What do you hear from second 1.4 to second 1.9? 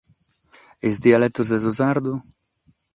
de su